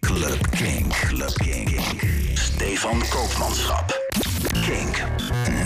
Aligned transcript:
Club 0.00 0.50
Kink. 0.50 0.92
Club 0.92 1.34
Kink. 1.34 1.80
Stefan 2.34 3.02
Koopmanschap. 3.08 3.92
Kink. 4.64 5.02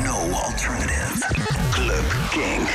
No 0.04 0.30
alternative. 0.32 1.22
Club 1.70 2.04
Kink. 2.30 2.68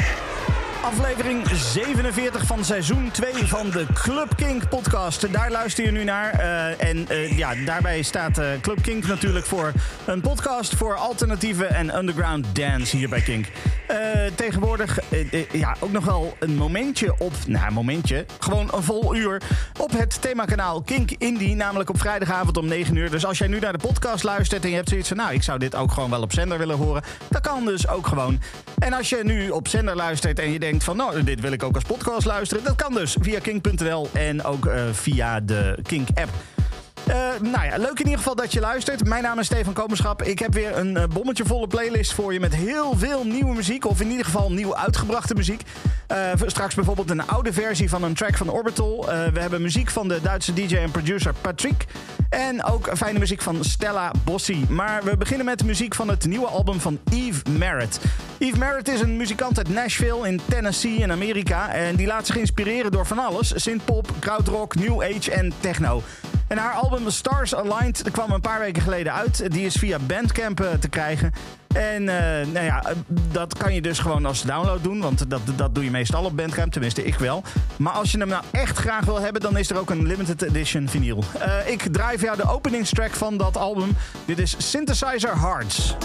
Aflevering 0.84 1.48
47 1.48 2.46
van 2.46 2.66
seizoen 2.66 3.12
2 3.12 3.34
van 3.34 3.70
de 3.70 3.86
Club 3.94 4.36
Kink 4.36 4.70
podcast. 4.70 5.34
Daar 5.34 5.52
luister 5.52 5.86
je 5.86 5.92
nu 5.92 6.04
naar. 6.04 6.32
Eh, 6.32 6.90
en 6.90 7.08
eh, 7.08 7.38
ja, 7.38 7.56
daarbij 7.66 8.02
staat 8.02 8.38
eh, 8.38 8.46
Club 8.62 8.82
Kink 8.82 9.08
natuurlijk 9.08 9.46
voor 9.46 9.72
een 10.06 10.22
podcast 10.22 10.76
voor 10.76 10.96
alternatieve 10.96 11.66
en 11.66 11.98
underground 11.98 12.46
dance 12.56 12.98
hier 12.98 13.10
bij 13.10 13.22
Kink. 13.22 13.46
Tegenwoordig 14.36 15.00
ja, 15.52 15.76
ook 15.80 15.92
nog 15.92 16.06
wel 16.06 16.36
een 16.40 16.56
momentje 16.56 17.16
op, 17.18 17.34
nou 17.48 17.68
een 17.68 17.74
momentje, 17.74 18.26
gewoon 18.40 18.70
een 18.74 18.84
vol 18.84 19.16
uur 19.16 19.42
op 19.80 19.92
het 19.92 20.22
themakanaal 20.22 20.82
Kink 20.82 21.12
Indie, 21.18 21.56
namelijk 21.56 21.90
op 21.90 22.00
vrijdagavond 22.00 22.58
om 22.58 22.68
9 22.68 22.96
uur. 22.96 23.10
Dus 23.10 23.26
als 23.26 23.38
jij 23.38 23.48
nu 23.48 23.60
naar 23.60 23.72
de 23.72 23.88
podcast 23.88 24.24
luistert 24.24 24.64
en 24.64 24.70
je 24.70 24.76
hebt 24.76 24.90
zoiets 24.90 25.08
van, 25.08 25.18
nou 25.18 25.34
ik 25.34 25.44
zou 25.44 25.60
dit 25.60 25.76
ook 25.76 25.92
gewoon 25.92 26.10
wel 26.10 26.22
op 26.22 26.34
zender 26.34 26.58
willen 26.58 26.78
horen, 26.78 27.04
dat 27.28 27.42
kan 27.42 27.66
dus 27.66 27.88
ook 27.88 28.08
gewoon. 28.08 28.42
En 28.80 28.94
als 28.94 29.10
je 29.10 29.20
nu 29.24 29.50
op 29.50 29.68
zender 29.68 29.96
luistert 29.96 30.40
en 30.40 30.52
je 30.52 30.60
denkt 30.60 30.84
van 30.84 30.98
nou, 30.98 31.24
dit 31.24 31.42
wil 31.42 31.52
ik 31.52 31.64
ook 31.64 31.76
als 31.76 31.84
podcast 31.84 32.26
luisteren. 32.26 32.64
Dat 32.64 32.76
kan 32.76 32.94
dus 32.94 33.16
via 33.20 33.40
kink.nl 33.40 34.10
en 34.14 34.44
ook 34.44 34.70
via 34.92 35.40
de 35.40 35.78
Kink-app. 35.84 36.30
Uh, 37.10 37.16
nou 37.52 37.66
ja, 37.66 37.78
leuk 37.78 38.00
in 38.00 38.04
ieder 38.04 38.18
geval 38.18 38.36
dat 38.36 38.54
je 38.54 38.60
luistert. 38.60 39.06
Mijn 39.06 39.24
naam 39.24 39.40
is 39.40 39.46
Stefan 39.46 39.74
Komenschap. 39.74 40.24
Ik 40.24 40.40
heb 40.40 40.54
weer 40.54 40.78
een 40.78 40.96
uh, 40.96 41.04
bommetje 41.14 41.46
volle 41.46 41.68
playlist 41.68 42.14
voor 42.14 42.34
je 42.34 42.40
met 42.40 42.56
heel 42.56 42.98
veel 42.98 43.26
nieuwe 43.26 43.54
muziek. 43.54 43.86
Of 43.86 44.02
in 44.02 44.10
ieder 44.10 44.26
geval 44.26 44.52
nieuw 44.52 44.76
uitgebrachte 44.76 45.34
muziek. 45.34 45.62
Uh, 46.12 46.18
straks 46.46 46.76
bijvoorbeeld 46.76 47.10
een 47.10 47.28
oude 47.28 47.54
versie 47.54 47.90
van 47.90 48.04
een 48.04 48.14
track 48.14 48.38
van 48.38 48.50
Orbital. 48.50 49.06
we 49.34 49.40
hebben 49.40 49.62
muziek 49.62 49.90
van 49.90 50.08
de 50.08 50.20
Duitse 50.22 50.54
DJ 50.54 50.76
en 50.76 50.92
producer 50.92 51.34
Patrick. 51.42 51.86
En 52.30 52.64
ook 52.64 52.90
fijne 52.98 53.20
muziek 53.20 53.42
van 53.42 53.64
Stella 53.64 54.12
Bossi. 54.24 54.66
Maar 54.70 55.04
we 55.04 55.18
beginnen 55.18 55.46
met 55.46 55.60
de 55.60 55.66
muziek 55.66 55.96
van 55.96 56.10
het 56.10 56.26
nieuwe 56.26 56.48
album 56.48 56.80
van 56.80 57.00
Eve 57.12 57.50
Merritt. 57.58 58.00
Eve 58.38 58.58
Merritt 58.58 58.88
is 58.88 59.00
een 59.00 59.18
muzikant 59.18 59.58
uit 59.58 59.70
Nashville 59.70 60.28
in 60.28 60.42
Tennessee 60.50 60.96
in 60.96 61.12
Amerika. 61.12 61.74
En 61.74 61.96
die 61.96 62.08
laat 62.08 62.26
zich 62.26 62.38
inspireren 62.38 62.92
door 62.92 63.06
van 63.06 63.20
alles. 63.20 63.52
Synthpop, 63.56 64.12
krautrock, 64.20 64.76
new 64.76 65.02
age 65.02 65.32
en 65.32 65.54
techno. 65.60 66.04
En 66.50 66.58
haar 66.58 66.74
album 66.74 67.10
Stars 67.10 67.56
Aligned 67.56 68.12
kwam 68.12 68.32
een 68.32 68.42
paar 68.42 68.60
weken 68.60 68.82
geleden 68.82 69.14
uit. 69.14 69.52
Die 69.52 69.66
is 69.66 69.76
via 69.76 70.00
Bandcamp 70.00 70.60
eh, 70.60 70.72
te 70.80 70.90
krijgen. 70.90 71.34
En 71.76 72.02
uh, 72.02 72.10
nou 72.54 72.66
ja, 72.66 72.84
dat 73.32 73.58
kan 73.58 73.74
je 73.74 73.82
dus 73.82 74.00
gewoon 74.00 74.26
als 74.26 74.42
download 74.42 74.84
doen. 74.84 75.02
Want 75.02 75.30
dat, 75.30 75.42
dat 75.56 75.76
doe 75.76 75.84
je 75.84 75.92
meestal 75.92 76.24
op 76.24 76.36
Bandcamp. 76.38 76.72
Tenminste, 76.72 77.04
ik 77.04 77.16
wel. 77.16 77.44
Maar 77.78 77.94
als 77.94 78.12
je 78.12 78.18
hem 78.18 78.28
nou 78.28 78.44
echt 78.52 78.78
graag 78.78 79.06
wil 79.06 79.20
hebben, 79.20 79.42
dan 79.42 79.58
is 79.58 79.70
er 79.70 79.78
ook 79.78 79.90
een 79.90 80.08
limited 80.08 80.42
edition 80.42 80.88
vinyl. 80.88 81.24
Uh, 81.38 81.70
ik 81.72 81.82
draai 81.92 82.18
via 82.18 82.36
de 82.36 82.50
openingstrack 82.50 83.12
van 83.12 83.38
dat 83.38 83.58
album. 83.58 83.98
Dit 84.26 84.40
is 84.40 84.56
Synthesizer 84.58 85.40
Hearts. 85.40 85.96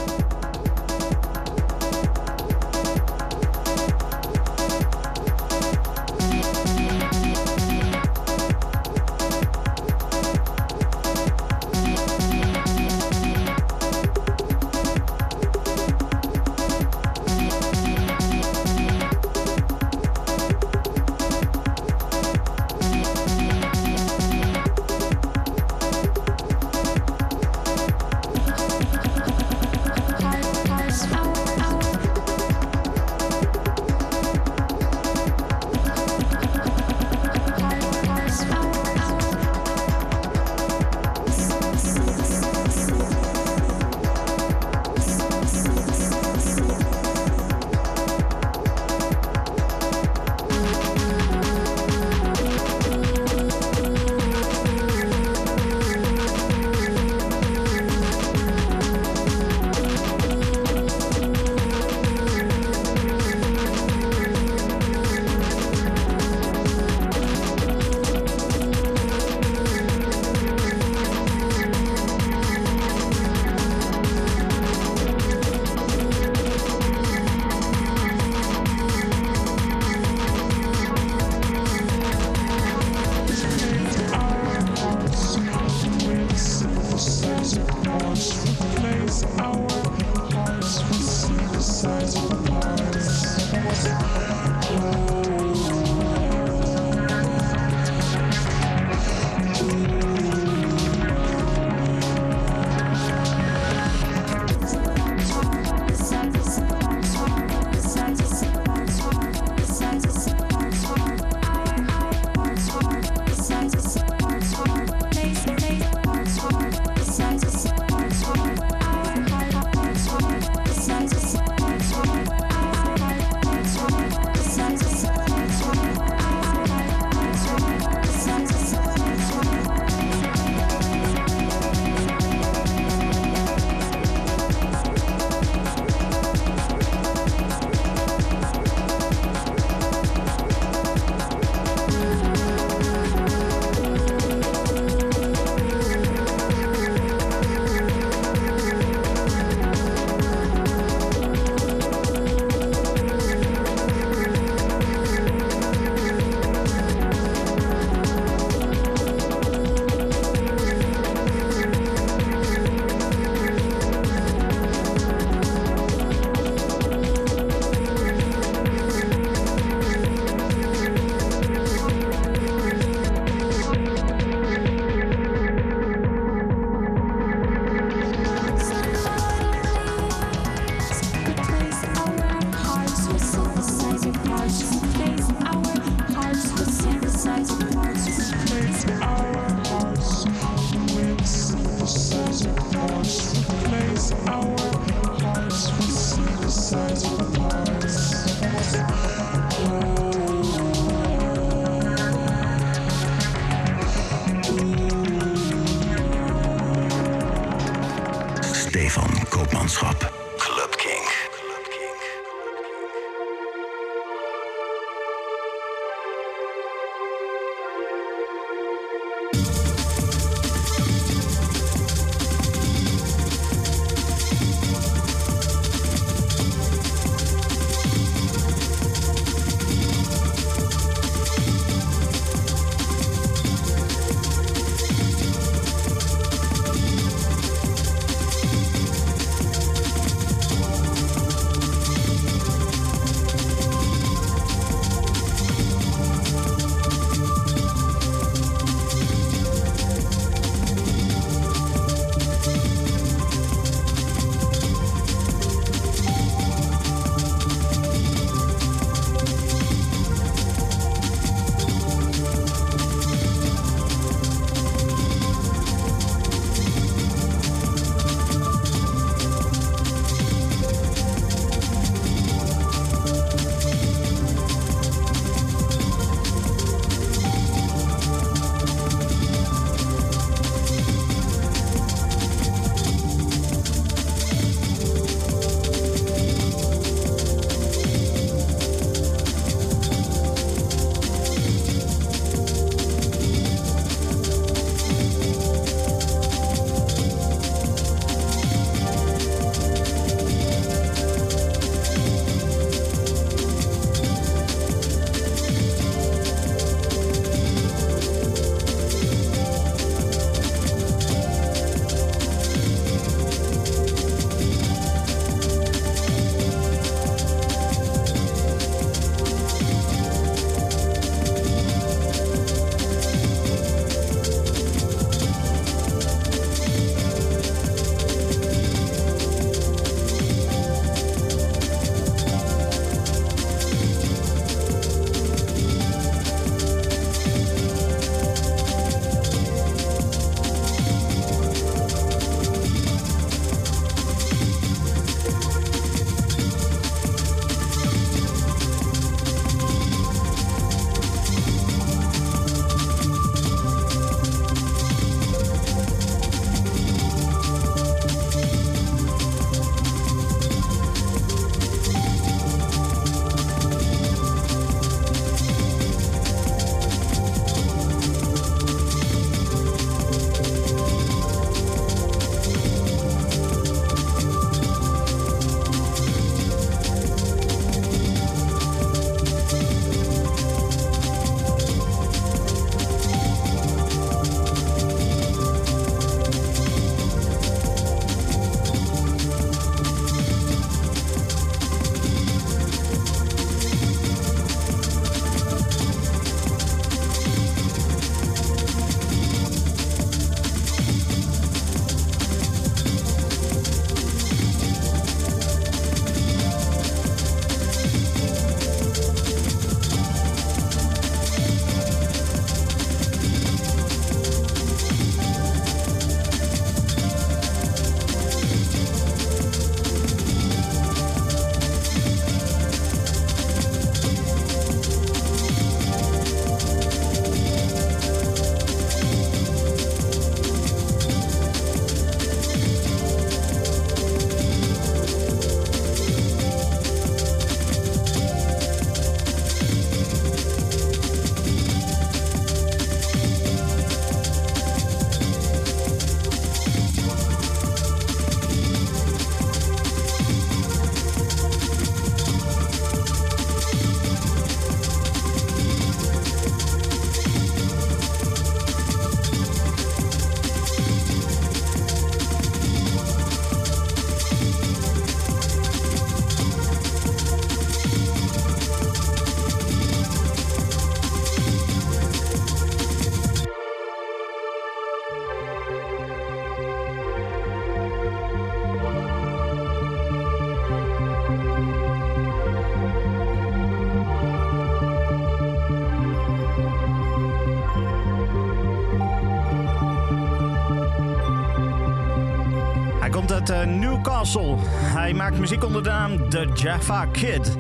Uh, 493.50 493.64
Newcastle. 493.64 494.56
Hij 494.70 495.14
maakt 495.14 495.38
muziek 495.38 495.64
onder 495.64 495.82
de 495.82 495.88
naam 495.88 496.28
The 496.28 496.48
Jaffa 496.54 497.06
Kid. 497.06 497.56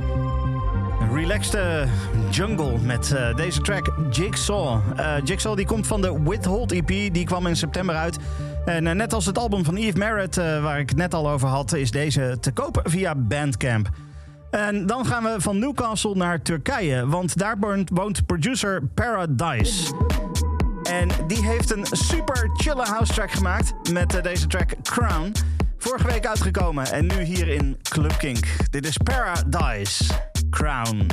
Een 1.00 1.14
relaxed 1.14 1.54
uh, 1.54 1.90
jungle 2.30 2.78
met 2.78 3.10
uh, 3.14 3.36
deze 3.36 3.60
track 3.60 3.94
Jigsaw. 4.10 4.80
Jigsaw 5.24 5.56
die 5.56 5.66
komt 5.66 5.86
van 5.86 6.00
de 6.00 6.22
Withhold 6.22 6.72
EP. 6.72 6.88
Die 6.88 7.24
kwam 7.24 7.46
in 7.46 7.56
september 7.56 7.94
uit. 7.94 8.18
En 8.64 8.86
eh, 8.86 8.94
net 8.94 9.12
als 9.12 9.26
het 9.26 9.38
album 9.38 9.64
van 9.64 9.76
Eve 9.76 9.98
Merritt, 9.98 10.36
eh, 10.36 10.62
waar 10.62 10.78
ik 10.78 10.88
het 10.88 10.98
net 10.98 11.14
al 11.14 11.30
over 11.30 11.48
had, 11.48 11.72
is 11.72 11.90
deze 11.90 12.36
te 12.40 12.52
kopen 12.52 12.90
via 12.90 13.14
Bandcamp. 13.14 13.88
En 14.50 14.86
dan 14.86 15.06
gaan 15.06 15.22
we 15.22 15.34
van 15.38 15.58
Newcastle 15.58 16.14
naar 16.14 16.42
Turkije, 16.42 17.06
want 17.06 17.38
daar 17.38 17.56
woont, 17.92 18.26
producer 18.26 18.82
Paradise. 18.94 19.94
En 20.82 21.08
die 21.26 21.44
heeft 21.44 21.76
een 21.76 21.86
super 21.90 22.50
chille 22.52 22.84
house 22.84 23.12
track 23.12 23.30
gemaakt 23.30 23.92
met 23.92 24.14
eh, 24.14 24.22
deze 24.22 24.46
track 24.46 24.70
Crown. 24.82 25.32
Vorige 25.94 26.12
week 26.12 26.26
uitgekomen 26.26 26.92
en 26.92 27.06
nu 27.06 27.22
hier 27.22 27.48
in 27.48 27.78
Club 27.82 28.16
Kink. 28.16 28.46
Dit 28.70 28.86
is 28.86 28.96
Paradise 28.96 30.04
Crown. 30.50 31.06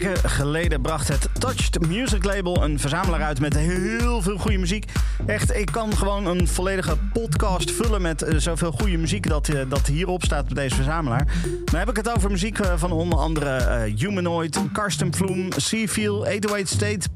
Weken 0.00 0.30
geleden 0.30 0.80
bracht 0.80 1.08
het 1.08 1.28
Touched 1.38 1.86
Music 1.86 2.24
Label 2.24 2.64
een 2.64 2.78
verzamelaar 2.78 3.22
uit 3.22 3.40
met 3.40 3.56
heel 3.56 4.22
veel 4.22 4.38
goede 4.38 4.58
muziek. 4.58 4.92
Echt, 5.26 5.54
ik 5.54 5.66
kan 5.72 5.96
gewoon 5.96 6.26
een 6.26 6.48
volledige 6.48 6.96
podcast 7.12 7.70
vullen 7.70 8.02
met 8.02 8.22
eh, 8.22 8.36
zoveel 8.36 8.72
goede 8.72 8.96
muziek 8.96 9.28
dat, 9.28 9.48
eh, 9.48 9.60
dat 9.68 9.86
hierop 9.86 10.24
staat 10.24 10.44
bij 10.46 10.62
deze 10.62 10.74
verzamelaar. 10.74 11.26
Dan 11.64 11.78
heb 11.78 11.88
ik 11.88 11.96
het 11.96 12.16
over 12.16 12.30
muziek 12.30 12.58
eh, 12.58 12.72
van 12.76 12.92
onder 12.92 13.18
andere 13.18 13.84
Humanoid, 13.96 14.58
Karsten 14.72 15.14
Vloem, 15.14 15.48
Seafeel, 15.56 16.26
808 16.26 16.68
State, 16.68 17.08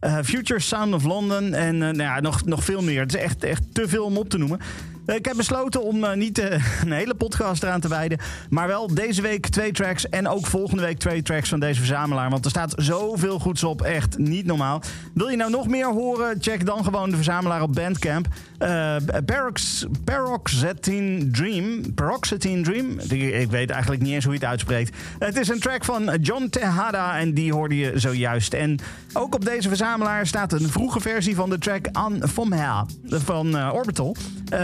eh, 0.00 0.18
Future 0.24 0.60
Sound 0.60 0.94
of 0.94 1.04
London 1.04 1.54
en 1.54 1.78
nou 1.78 1.96
ja, 1.96 2.20
nog, 2.20 2.44
nog 2.44 2.64
veel 2.64 2.82
meer. 2.82 3.00
Het 3.00 3.14
is 3.14 3.20
echt, 3.20 3.44
echt 3.44 3.62
te 3.72 3.88
veel 3.88 4.04
om 4.04 4.16
op 4.16 4.28
te 4.28 4.38
noemen. 4.38 4.60
Eh, 5.06 5.16
Ik 5.16 5.24
heb 5.24 5.36
besloten 5.36 5.82
om 5.82 6.04
eh, 6.04 6.16
niet 6.16 6.38
eh, 6.38 6.64
een 6.84 6.92
hele 6.92 7.14
podcast 7.14 7.62
eraan 7.62 7.80
te 7.80 7.88
wijden. 7.88 8.18
Maar 8.50 8.66
wel 8.66 8.94
deze 8.94 9.22
week 9.22 9.46
twee 9.46 9.72
tracks. 9.72 10.08
En 10.08 10.28
ook 10.28 10.46
volgende 10.46 10.82
week 10.82 10.98
twee 10.98 11.22
tracks 11.22 11.48
van 11.48 11.60
deze 11.60 11.78
verzamelaar. 11.78 12.30
Want 12.30 12.44
er 12.44 12.50
staat 12.50 12.74
zoveel 12.76 13.38
goeds 13.38 13.64
op. 13.64 13.82
Echt 13.82 14.18
niet 14.18 14.46
normaal. 14.46 14.82
Wil 15.14 15.28
je 15.28 15.36
nou 15.36 15.50
nog 15.50 15.68
meer 15.68 15.92
horen? 15.92 16.36
Check 16.40 16.66
dan 16.66 16.84
gewoon 16.84 17.10
de 17.10 17.16
verzamelaar 17.16 17.62
op 17.62 17.72
Bandcamp. 17.72 18.26
Eh 18.58 18.96
Parox, 19.24 19.86
Paroxetine 20.04 21.30
Dream. 21.30 21.94
Paroxetine 21.94 22.62
Dream? 22.62 22.98
Ik, 22.98 23.50
weet 23.50 23.70
eigenlijk 23.70 24.02
niet 24.02 24.12
eens 24.12 24.24
hoe 24.24 24.32
je 24.32 24.38
het 24.38 24.48
uitspreekt. 24.48 24.96
Het 25.18 25.36
is 25.36 25.48
een 25.48 25.60
track 25.60 25.84
van 25.84 26.16
John 26.20 26.48
Tejada. 26.48 27.18
En 27.18 27.34
die 27.34 27.52
hoorde 27.52 27.76
je 27.76 27.92
zojuist. 27.94 28.54
En 28.54 28.78
ook 29.12 29.34
op 29.34 29.44
deze 29.44 29.68
verzamelaar 29.68 30.26
staat 30.26 30.52
een 30.52 30.68
vroege 30.68 31.00
versie 31.00 31.34
van 31.34 31.50
de 31.50 31.58
track 31.58 31.86
An 31.92 32.22
Her 32.50 32.84
van 33.08 33.72
Orbital. 33.72 34.16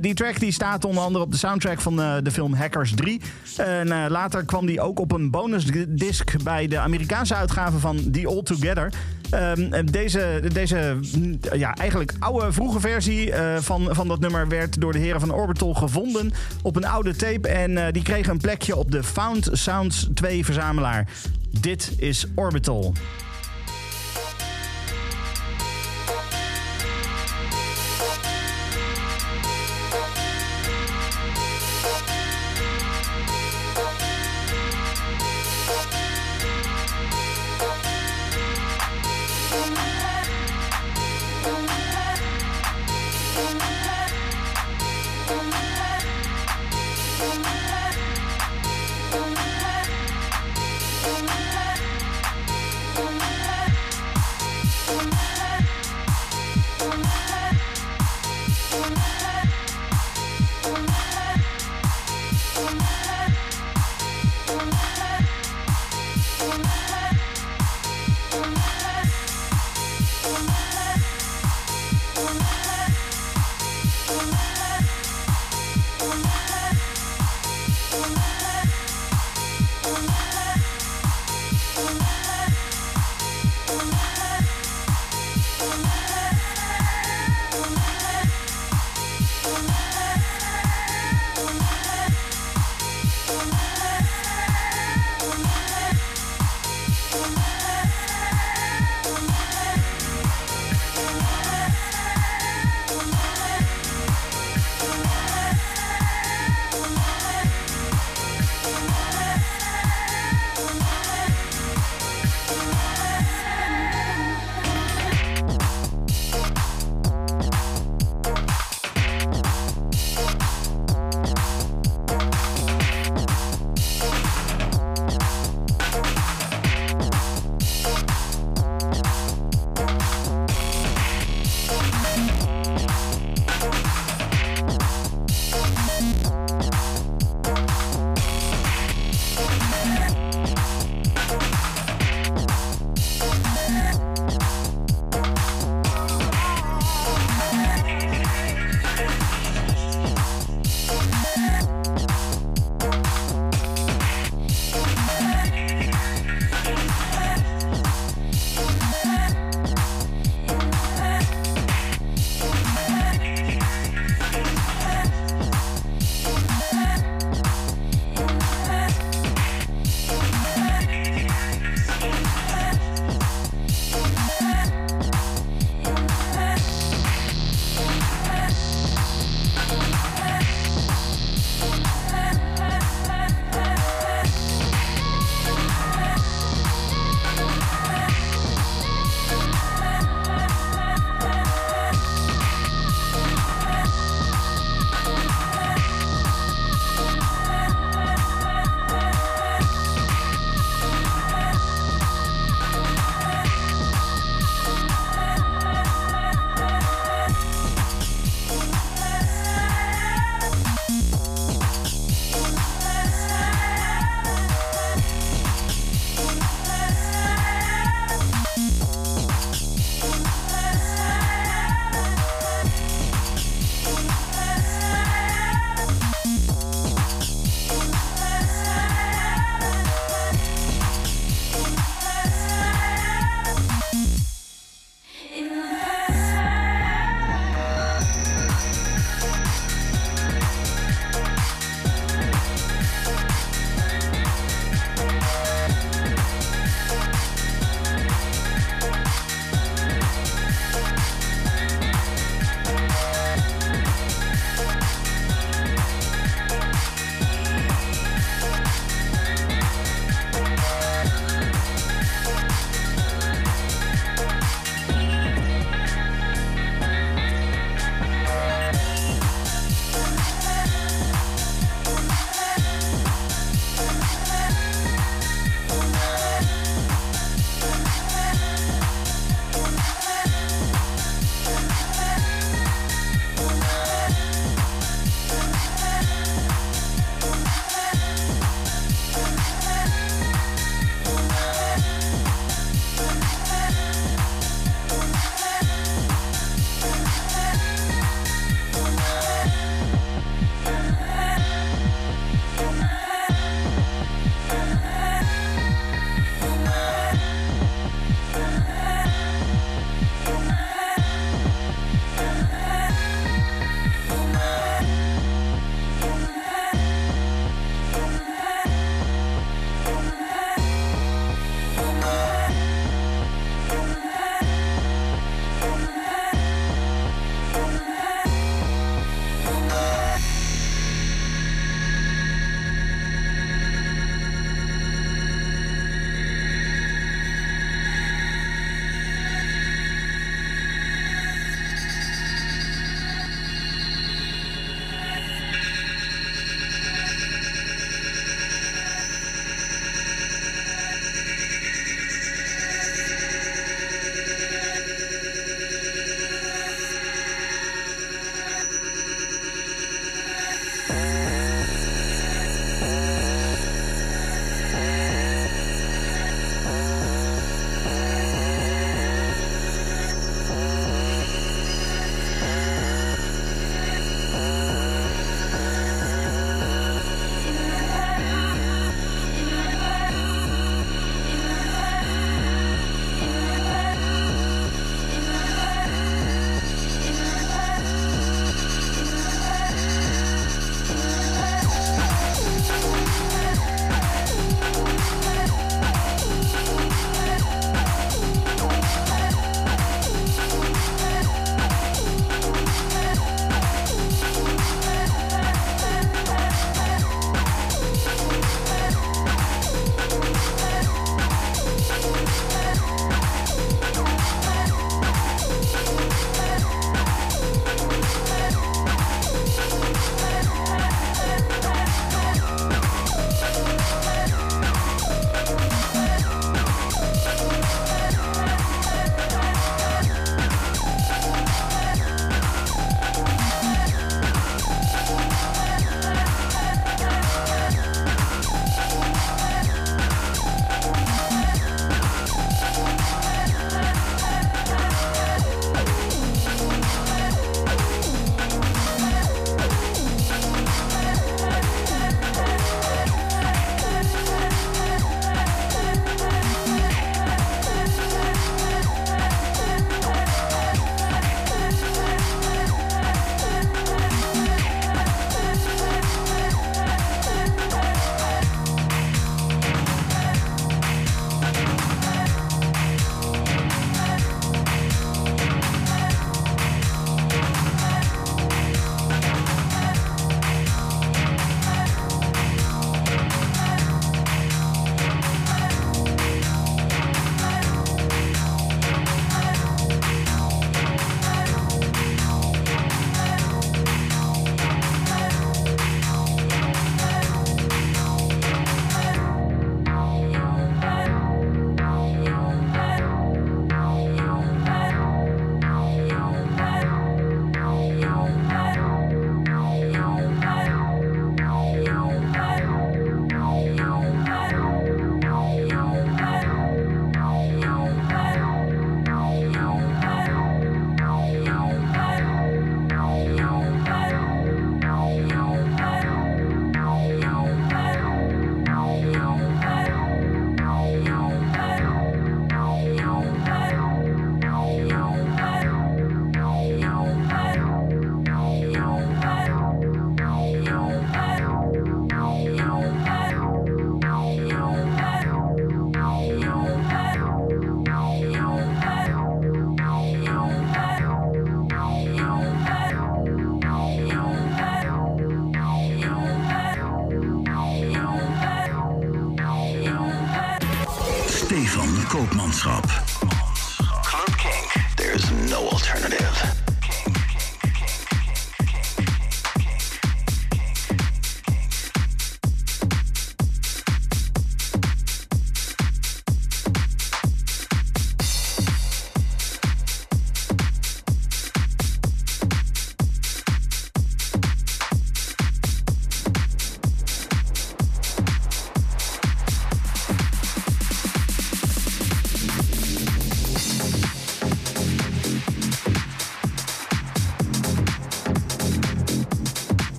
Die 0.00 0.14
track 0.14 0.25
die 0.34 0.52
staat 0.52 0.84
onder 0.84 1.02
andere 1.02 1.24
op 1.24 1.30
de 1.30 1.38
soundtrack 1.38 1.80
van 1.80 2.00
eh, 2.00 2.14
de 2.22 2.30
film 2.30 2.54
Hackers 2.54 2.94
3. 2.94 3.20
En 3.56 3.92
eh, 3.92 4.04
later 4.08 4.44
kwam 4.44 4.66
die 4.66 4.80
ook 4.80 5.00
op 5.00 5.12
een 5.12 5.30
bonusdisc 5.30 6.42
bij 6.42 6.66
de 6.66 6.78
Amerikaanse 6.78 7.34
uitgave 7.34 7.78
van 7.78 8.10
The 8.10 8.26
All 8.26 8.42
Together. 8.42 8.92
Ehm, 9.30 9.84
deze, 9.84 10.42
deze 10.52 10.98
mm, 11.16 11.38
ja, 11.52 11.74
eigenlijk 11.74 12.12
oude 12.18 12.52
vroege 12.52 12.80
versie 12.80 13.32
eh, 13.32 13.56
van, 13.60 13.88
van 13.90 14.08
dat 14.08 14.20
nummer 14.20 14.48
werd 14.48 14.80
door 14.80 14.92
de 14.92 14.98
heren 14.98 15.20
van 15.20 15.32
Orbital 15.32 15.74
gevonden 15.74 16.32
op 16.62 16.76
een 16.76 16.86
oude 16.86 17.16
tape. 17.16 17.48
En 17.48 17.92
die 17.92 18.02
kregen 18.02 18.32
een 18.32 18.40
plekje 18.40 18.76
op 18.76 18.90
de 18.90 19.02
Found 19.02 19.48
Sounds 19.52 20.08
2 20.14 20.44
verzamelaar. 20.44 21.08
Dit 21.60 21.92
is 21.96 22.26
Orbital. 22.34 22.94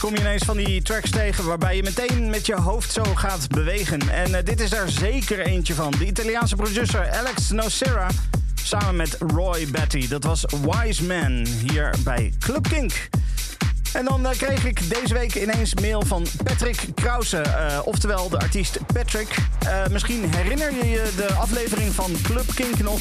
Kom 0.00 0.14
je 0.14 0.20
ineens 0.20 0.44
van 0.44 0.56
die 0.56 0.82
tracks 0.82 1.10
tegen 1.10 1.44
waarbij 1.44 1.76
je 1.76 1.82
meteen 1.82 2.30
met 2.30 2.46
je 2.46 2.54
hoofd 2.54 2.92
zo 2.92 3.02
gaat 3.14 3.48
bewegen. 3.48 4.00
En 4.10 4.34
eh, 4.34 4.44
dit 4.44 4.60
is 4.60 4.70
daar 4.70 4.88
zeker 4.88 5.40
eentje 5.40 5.74
van. 5.74 5.90
De 5.98 6.06
Italiaanse 6.06 6.56
producer 6.56 7.10
Alex 7.10 7.50
Nocera 7.50 8.08
samen 8.54 8.96
met 8.96 9.16
Roy 9.18 9.66
Batty. 9.70 10.08
Dat 10.08 10.24
was 10.24 10.44
Wise 10.70 11.04
Man 11.04 11.46
hier 11.46 11.94
bij 12.04 12.32
Club 12.38 12.68
Kink. 12.68 13.08
En 13.92 14.04
dan 14.04 14.26
eh, 14.26 14.36
kreeg 14.36 14.64
ik 14.64 14.88
deze 14.88 15.14
week 15.14 15.34
ineens 15.34 15.74
mail 15.74 16.02
van 16.02 16.26
Patrick 16.44 16.86
Krause, 16.94 17.38
eh, 17.38 17.78
oftewel 17.84 18.28
de 18.28 18.38
artiest 18.38 18.78
Patrick. 18.92 19.34
Misschien 19.90 20.34
herinner 20.34 20.74
je 20.74 20.90
je 20.90 21.12
de 21.16 21.32
aflevering 21.32 21.92
van 21.92 22.10
Club 22.22 22.54
Kink 22.54 22.78
nog, 22.78 23.00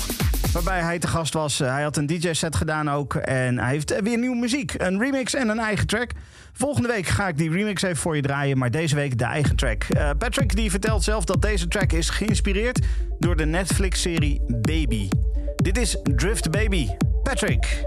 waarbij 0.52 0.82
hij 0.82 1.00
te 1.00 1.08
gast 1.08 1.34
was. 1.34 1.58
hij 1.58 1.84
had 1.84 1.98
een 1.98 2.08
DJ-set 2.08 2.56
gedaan 2.56 2.92
ook 2.92 3.16
en 3.16 3.60
hij 3.60 3.72
heeft 3.72 4.02
weer 4.02 4.18
nieuwe 4.18 4.36
muziek, 4.36 4.74
een 4.78 5.00
remix 5.00 5.34
en 5.34 5.50
een 5.50 5.60
eigen 5.60 5.88
track. 5.88 6.12
Volgende 6.58 6.88
week 6.88 7.08
ga 7.08 7.28
ik 7.28 7.38
die 7.38 7.52
remix 7.52 7.82
even 7.82 7.98
voor 7.98 8.16
je 8.16 8.22
draaien, 8.22 8.58
maar 8.58 8.72
deze 8.72 8.96
week 8.96 9.18
de 9.18 9.24
eigen 9.24 9.56
track. 9.56 9.84
Eh, 9.84 10.10
Patrick 10.18 10.56
die 10.56 10.72
vertelt 10.72 11.04
zelf 11.04 11.26
dat 11.26 11.42
deze 11.42 11.68
track 11.68 11.92
is 11.92 12.10
geïnspireerd 12.10 12.80
door 13.20 13.36
de 13.36 13.46
Netflix-serie 13.46 14.42
Baby. 14.48 15.10
Dit 15.56 15.78
is 15.78 15.98
Drift 16.16 16.52
Baby. 16.52 16.88
Patrick. 17.24 17.87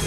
De 0.00 0.06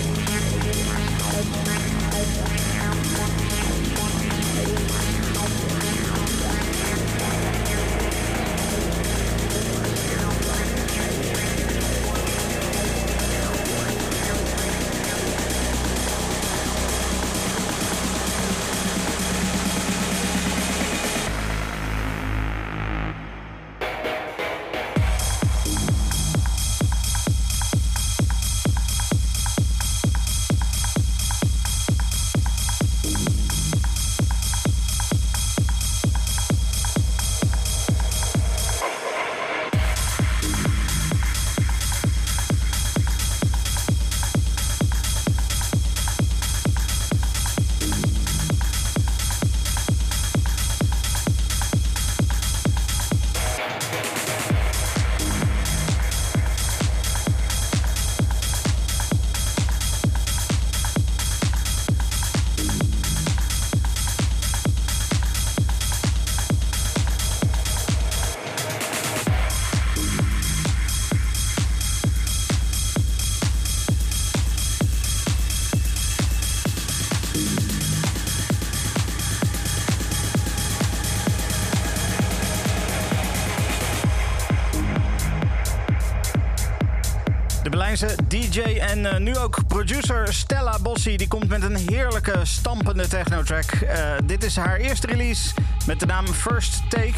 DJ 88.28 88.60
en 88.60 89.06
eh, 89.06 89.20
nu 89.20 89.38
ook 89.38 89.68
producer 89.68 90.34
Stella 90.34 90.80
Bossi. 90.82 91.18
Die 91.18 91.28
komt 91.28 91.48
met 91.48 91.64
een 91.64 91.76
heerlijke 91.76 92.40
stampende 92.44 93.08
techno-track. 93.08 93.72
Eh, 93.72 94.14
dit 94.26 94.44
is 94.44 94.56
haar 94.56 94.78
eerste 94.78 95.08
release 95.08 95.54
met 95.86 96.00
de 96.00 96.06
naam 96.06 96.28
First 96.28 96.90
Take. 96.90 97.14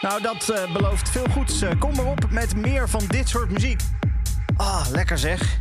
Nou, 0.00 0.22
dat 0.22 0.48
eh, 0.48 0.72
belooft 0.72 1.10
veel 1.10 1.26
goeds. 1.30 1.62
Kom 1.78 1.96
maar 1.96 2.06
op 2.06 2.30
met 2.30 2.56
meer 2.56 2.88
van 2.88 3.02
dit 3.08 3.28
soort 3.28 3.50
muziek. 3.50 3.80
Ah, 4.56 4.86
lekker 4.90 5.18
zeg. 5.18 5.60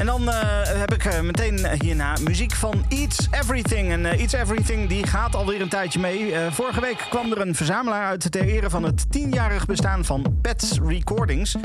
En 0.00 0.06
dan 0.06 0.30
eh, 0.30 0.38
heb 0.62 0.94
ik 0.94 1.04
eh, 1.04 1.20
meteen 1.20 1.66
hierna 1.80 2.16
muziek 2.24 2.52
van 2.54 2.84
Eats 2.88 3.28
Everything. 3.30 3.90
En 3.90 4.06
eh, 4.06 4.20
Eats 4.20 4.32
Everything 4.32 4.88
die 4.88 5.06
gaat 5.06 5.34
alweer 5.34 5.60
een 5.60 5.68
tijdje 5.68 6.00
mee. 6.00 6.34
Vorige 6.50 6.80
week 6.80 7.06
kwam 7.10 7.32
er 7.32 7.40
een 7.40 7.54
verzamelaar 7.54 8.06
uit 8.06 8.32
ter 8.32 8.44
ere 8.44 8.70
van 8.70 8.82
het 8.82 9.12
tienjarig 9.12 9.66
bestaan 9.66 10.04
van 10.04 10.38
Pets 10.42 10.78
Recordings. 10.86 11.56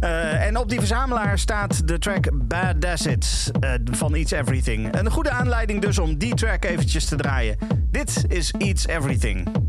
En 0.00 0.56
op 0.56 0.68
die 0.68 0.78
verzamelaar 0.78 1.38
staat 1.38 1.88
de 1.88 1.98
track 1.98 2.28
Bad 2.48 2.84
Assets 2.84 3.50
van 3.84 4.14
Eats 4.14 4.30
Everything. 4.30 4.98
Een 4.98 5.10
goede 5.10 5.30
aanleiding 5.30 5.80
dus 5.80 5.98
om 5.98 6.18
die 6.18 6.34
track 6.34 6.64
eventjes 6.64 7.04
te 7.04 7.16
draaien. 7.16 7.58
Dit 7.90 8.24
is 8.28 8.52
Eats 8.58 8.86
Everything. 8.86 9.65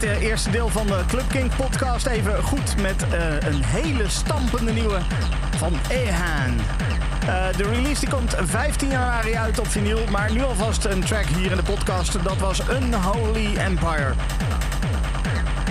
Dit 0.00 0.10
eh, 0.10 0.22
eerste 0.22 0.50
deel 0.50 0.68
van 0.68 0.86
de 0.86 1.02
Club 1.06 1.28
Kink 1.28 1.56
podcast 1.56 2.06
even 2.06 2.42
goed 2.42 2.82
met 2.82 3.04
eh, 3.10 3.48
een 3.48 3.62
hele 3.64 4.08
stampende 4.08 4.72
nieuwe 4.72 4.98
van 5.56 5.72
Ehan. 5.88 6.58
Eh, 7.20 7.56
de 7.56 7.62
release 7.62 8.00
die 8.00 8.08
komt 8.08 8.34
15 8.44 8.88
januari 8.88 9.34
uit 9.34 9.58
op 9.58 9.66
vinyl, 9.66 10.00
maar 10.10 10.32
nu 10.32 10.42
alvast 10.42 10.84
een 10.84 11.00
track 11.00 11.24
hier 11.24 11.50
in 11.50 11.56
de 11.56 11.62
podcast. 11.62 12.24
Dat 12.24 12.36
was 12.36 12.60
Unholy 12.70 13.56
Empire. 13.56 14.12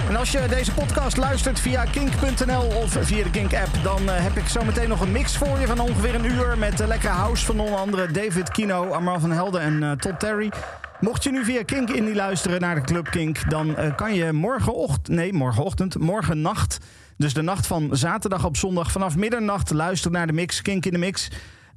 En 0.09 0.15
als 0.15 0.31
je 0.31 0.45
deze 0.49 0.71
podcast 0.73 1.17
luistert 1.17 1.59
via 1.59 1.83
kink.nl 1.83 2.67
of 2.67 2.97
via 2.99 3.23
de 3.23 3.29
Kink-app... 3.29 3.83
dan 3.83 4.07
heb 4.07 4.37
ik 4.37 4.47
zometeen 4.47 4.89
nog 4.89 5.01
een 5.01 5.11
mix 5.11 5.37
voor 5.37 5.59
je 5.59 5.67
van 5.67 5.79
ongeveer 5.79 6.15
een 6.15 6.25
uur... 6.25 6.57
met 6.57 6.79
lekkere 6.87 7.13
house 7.13 7.45
van 7.45 7.59
onder 7.59 7.79
andere 7.79 8.11
David 8.11 8.51
Kino, 8.51 8.91
Armand 8.91 9.21
van 9.21 9.31
Helden 9.31 9.61
en 9.61 9.97
Todd 9.99 10.19
Terry. 10.19 10.51
Mocht 10.99 11.23
je 11.23 11.31
nu 11.31 11.43
via 11.43 11.63
Kink 11.63 11.89
Indie 11.89 12.15
luisteren 12.15 12.61
naar 12.61 12.75
de 12.75 12.81
Club 12.81 13.09
Kink... 13.09 13.49
dan 13.49 13.75
kan 13.95 14.13
je 14.13 14.31
morgenochtend, 14.31 15.07
nee, 15.07 15.33
morgenochtend, 15.33 15.99
morgen 15.99 16.41
nacht... 16.41 16.77
dus 17.17 17.33
de 17.33 17.41
nacht 17.41 17.67
van 17.67 17.89
zaterdag 17.91 18.45
op 18.45 18.57
zondag 18.57 18.91
vanaf 18.91 19.15
middernacht... 19.15 19.71
luisteren 19.71 20.17
naar 20.17 20.27
de 20.27 20.33
mix, 20.33 20.61
Kink 20.61 20.85
in 20.85 20.91
de 20.91 20.97
Mix... 20.97 21.29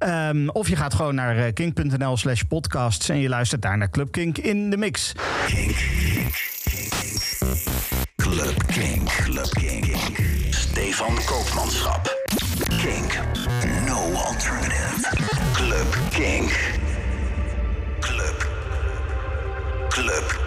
Um, 0.03 0.49
of 0.49 0.69
je 0.69 0.75
gaat 0.75 0.93
gewoon 0.93 1.15
naar 1.15 1.37
uh, 1.37 1.43
kink.nl 1.53 2.17
slash 2.17 2.41
podcasts... 2.41 3.09
en 3.09 3.19
je 3.19 3.29
luistert 3.29 3.61
daar 3.61 3.77
naar 3.77 3.89
Club 3.89 4.11
Kink 4.11 4.37
in 4.37 4.69
de 4.69 4.77
Mix. 4.77 5.13
Kink, 5.45 5.75
kink, 6.15 6.33
kink. 6.63 6.89
Club 8.15 8.67
Kink, 8.67 9.09
Club. 9.23 9.49
Stefan 10.49 11.17
Koopmanschap. 11.25 12.17
Kink, 12.81 13.19
no 13.85 14.13
alternative. 14.13 15.09
Club 15.53 15.97
Kink. 16.09 16.88
Club. 19.89 20.38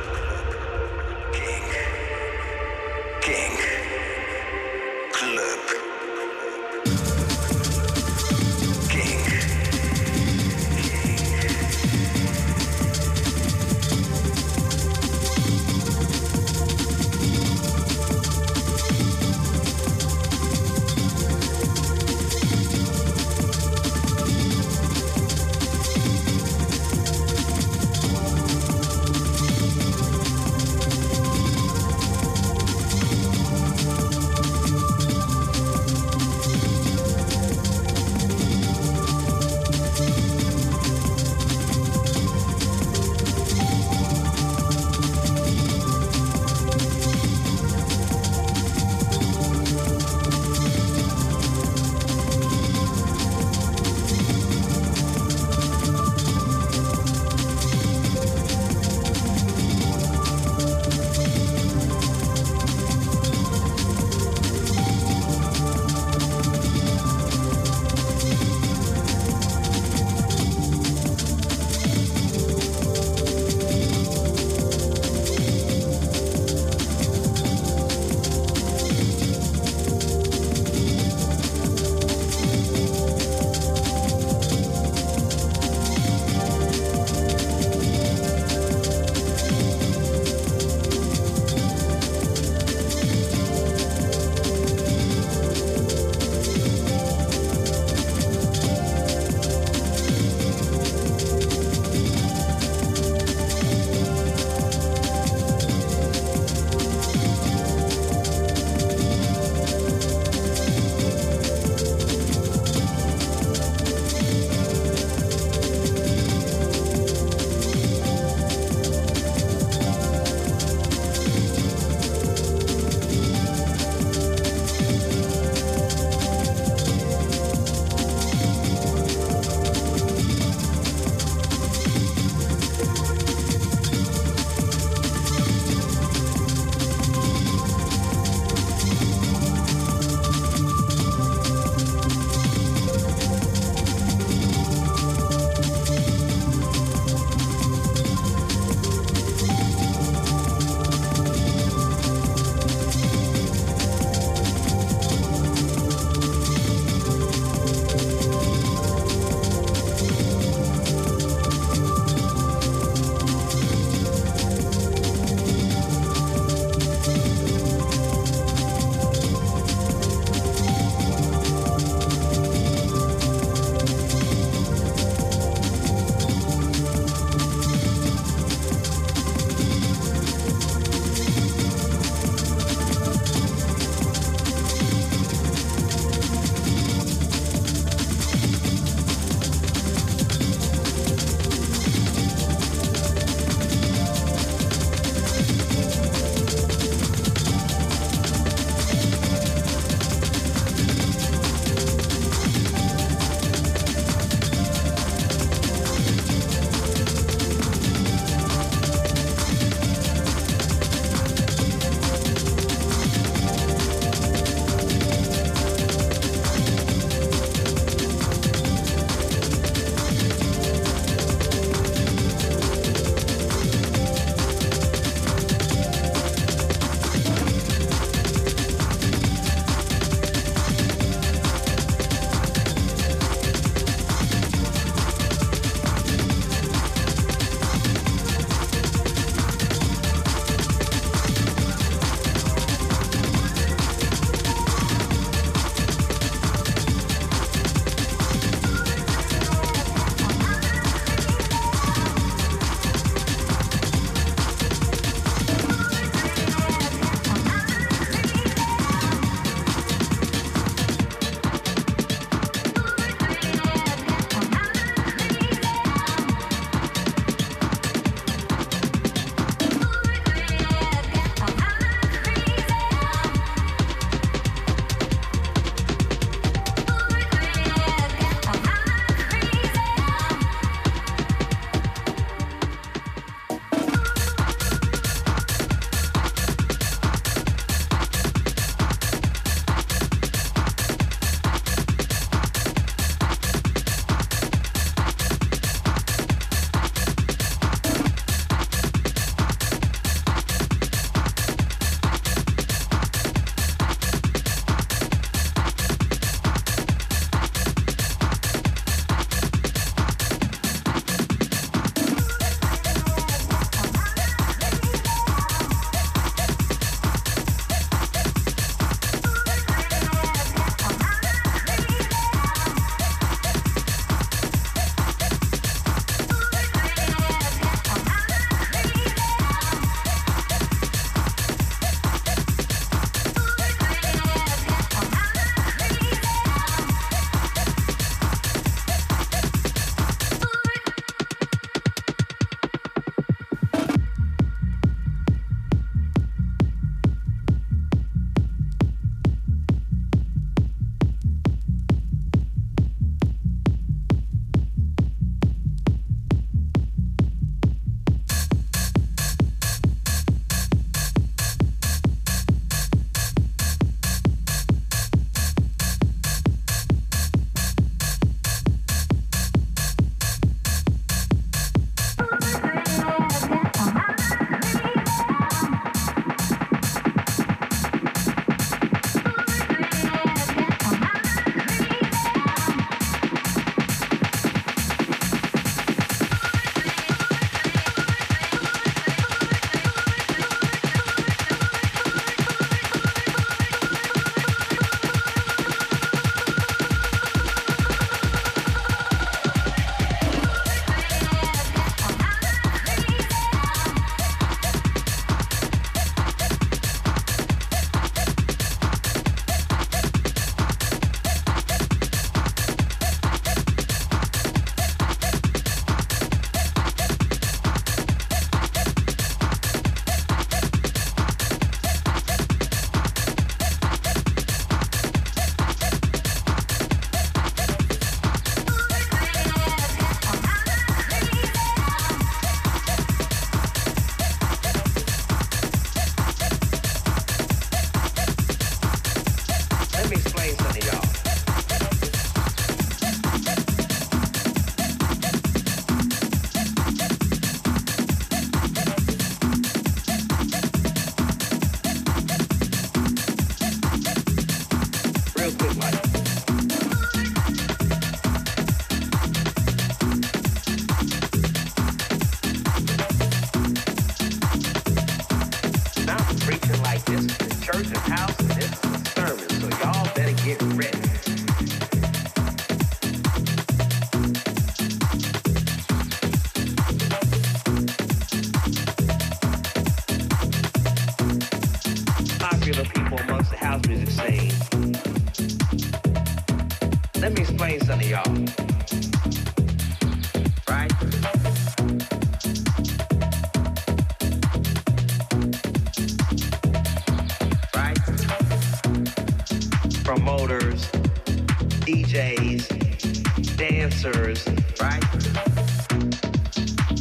producers, 504.03 504.45
right? 504.81 505.01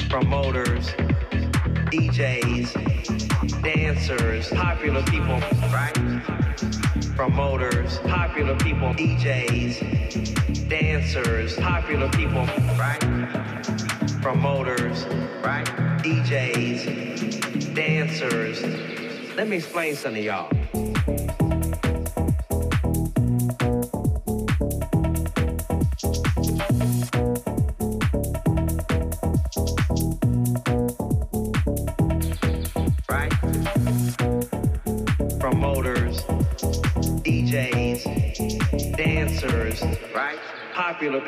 Promoters, 0.09 0.87
DJs, 1.89 2.73
dancers, 3.63 4.49
popular 4.49 5.03
people, 5.03 5.39
right? 5.71 5.95
Promoters, 7.15 7.97
popular 7.99 8.55
people, 8.57 8.93
DJs, 8.93 10.69
dancers, 10.69 11.55
popular 11.55 12.09
people, 12.09 12.45
right? 12.77 12.99
Promoters, 14.21 15.05
right? 15.43 15.65
DJs, 16.03 17.73
dancers. 17.73 18.61
Let 19.35 19.47
me 19.47 19.57
explain 19.57 19.95
something 19.95 20.21
to 20.21 20.27
y'all. 20.27 20.60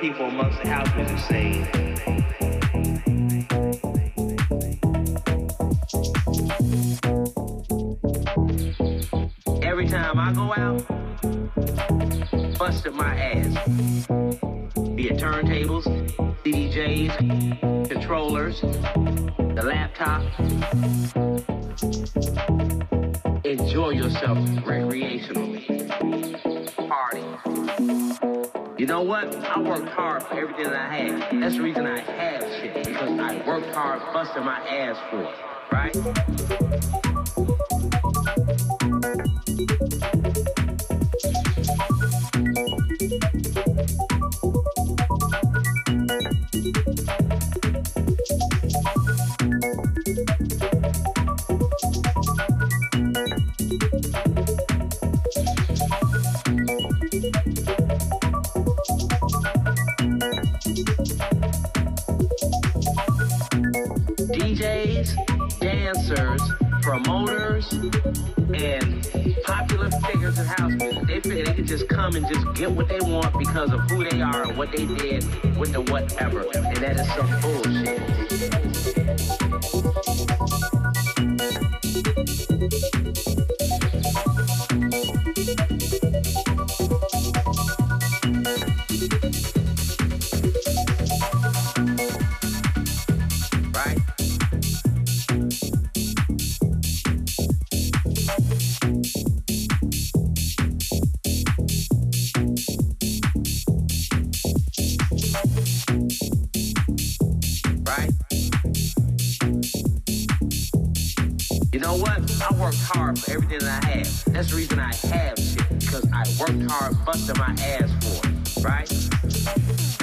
people 0.03 0.25
amongst 0.25 0.61
the. 0.65 1.65
Every 9.63 9.87
time 9.87 10.19
I 10.19 10.33
go 10.33 10.53
out, 10.57 10.85
busted 12.59 12.93
my 12.95 13.15
ass. 13.15 13.55
Be 14.93 15.07
it 15.07 15.19
turntables, 15.19 15.85
DJs, 16.43 17.87
controllers, 17.89 18.59
the 18.59 19.63
laptop. 19.63 21.22
worked 29.63 29.89
hard 29.89 30.23
for 30.23 30.35
everything 30.35 30.65
that 30.65 30.75
I 30.75 30.93
had. 30.95 31.41
That's 31.41 31.55
the 31.55 31.61
reason 31.61 31.85
I 31.85 31.99
have 31.99 32.41
shit, 32.41 32.85
because 32.85 33.19
I 33.19 33.47
worked 33.47 33.73
hard 33.73 34.01
busting 34.13 34.43
my 34.43 34.59
ass 34.67 34.97
for 35.09 35.21
it, 35.21 35.35
right? 35.71 36.62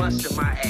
busting 0.01 0.35
my 0.35 0.43
ass. 0.65 0.70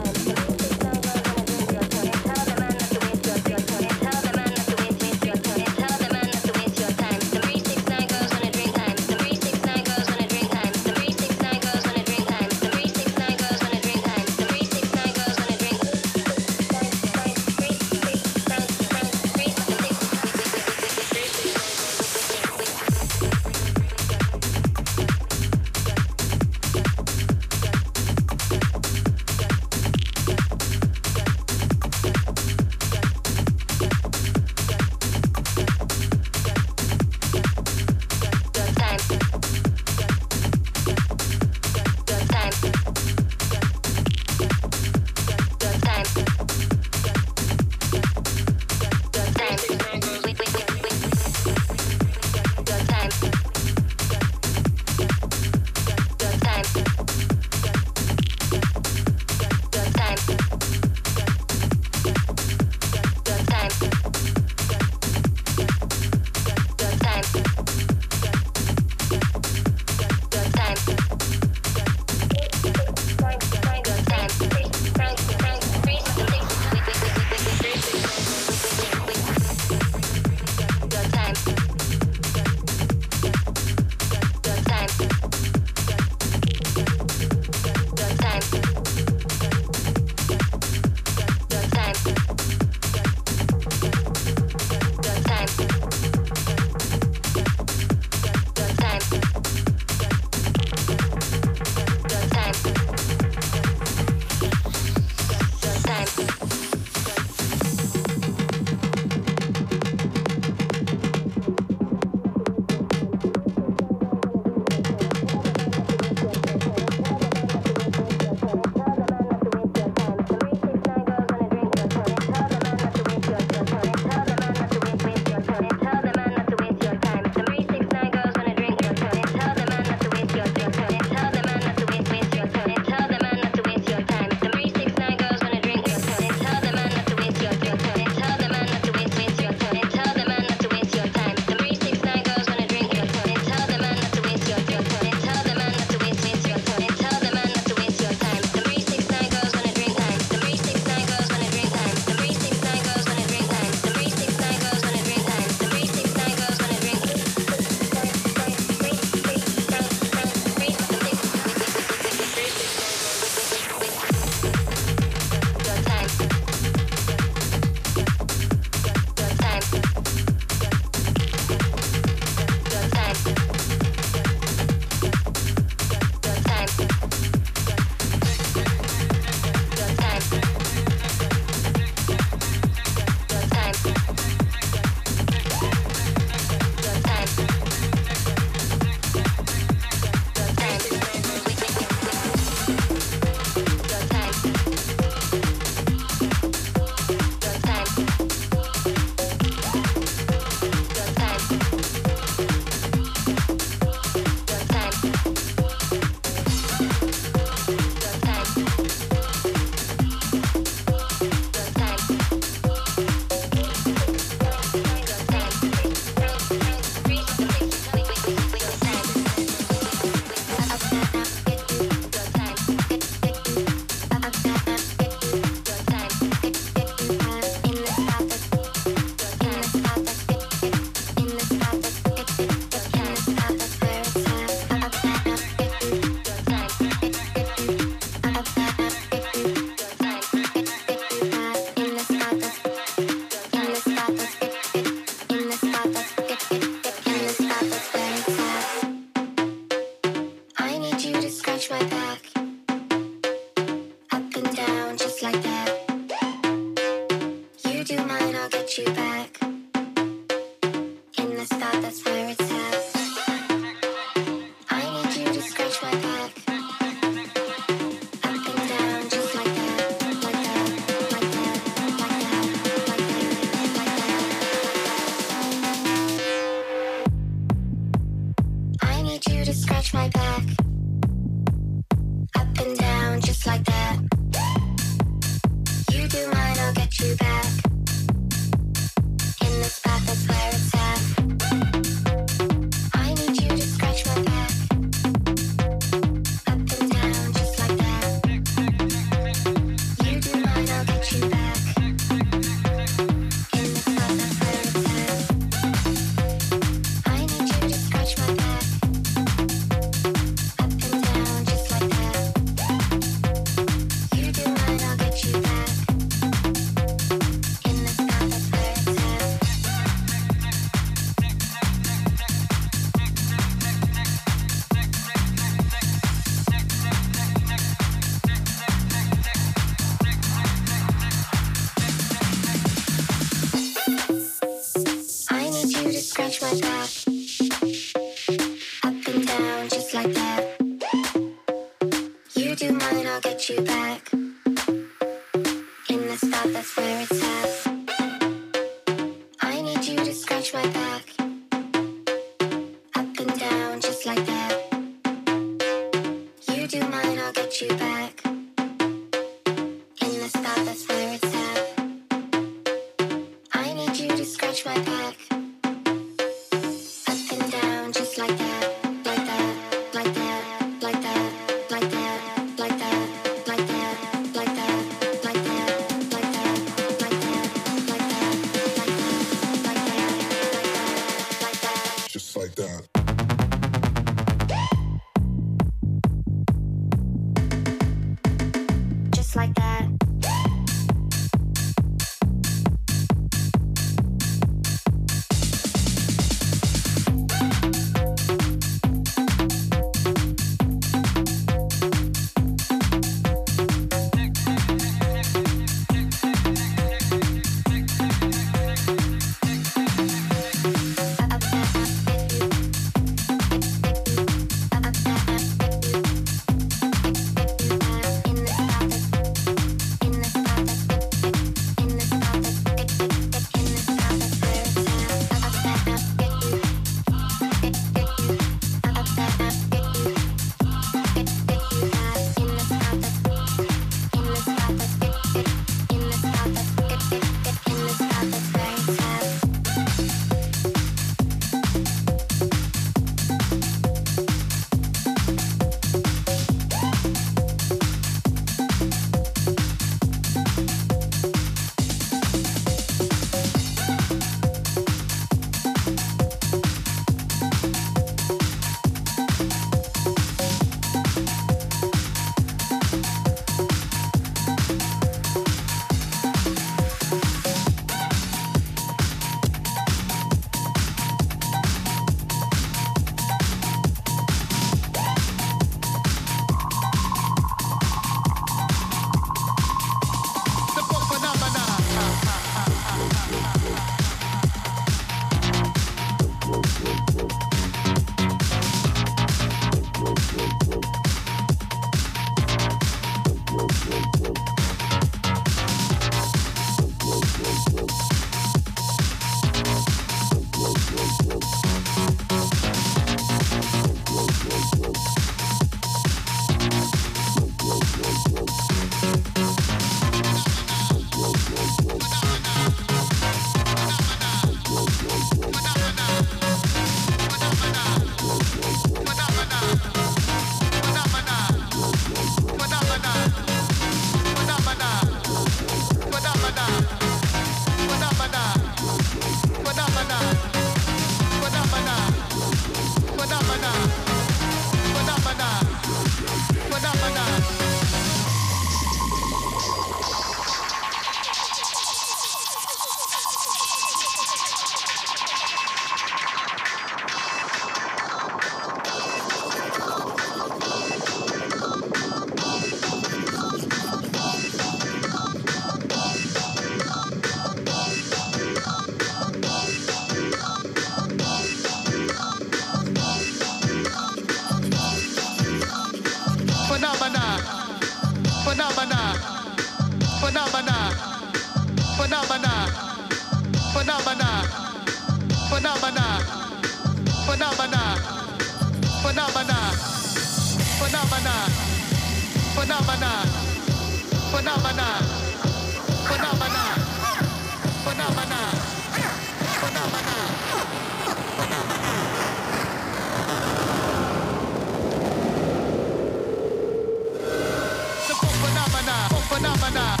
nah. 599.73 600.00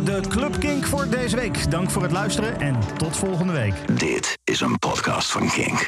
De 0.00 0.20
Club 0.28 0.58
Kink 0.58 0.86
voor 0.86 1.08
deze 1.08 1.36
week. 1.36 1.70
Dank 1.70 1.90
voor 1.90 2.02
het 2.02 2.12
luisteren 2.12 2.60
en 2.60 2.76
tot 2.96 3.16
volgende 3.16 3.52
week. 3.52 3.98
Dit 3.98 4.38
is 4.44 4.60
een 4.60 4.78
podcast 4.78 5.30
van 5.30 5.50
Kink. 5.50 5.80